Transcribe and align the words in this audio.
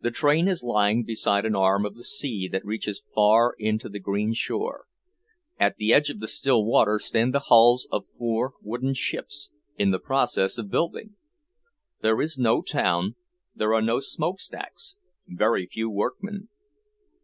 Their 0.00 0.12
train 0.12 0.46
is 0.46 0.62
lying 0.62 1.02
beside 1.02 1.44
an 1.44 1.56
arm 1.56 1.84
of 1.84 1.96
the 1.96 2.04
sea 2.04 2.46
that 2.52 2.64
reaches 2.64 3.02
far 3.12 3.56
into 3.58 3.88
the 3.88 3.98
green 3.98 4.32
shore. 4.32 4.84
At 5.58 5.74
the 5.76 5.92
edge 5.92 6.08
of 6.08 6.20
the 6.20 6.28
still 6.28 6.64
water 6.64 7.00
stand 7.00 7.34
the 7.34 7.40
hulls 7.50 7.88
of 7.90 8.06
four 8.16 8.52
wooden 8.62 8.94
ships, 8.94 9.50
in 9.76 9.90
the 9.90 9.98
process 9.98 10.56
of 10.56 10.70
building. 10.70 11.16
There 12.00 12.20
is 12.20 12.38
no 12.38 12.62
town, 12.62 13.16
there 13.56 13.74
are 13.74 13.82
no 13.82 13.98
smoke 13.98 14.38
stacks 14.38 14.94
very 15.26 15.66
few 15.66 15.90
workmen. 15.90 16.48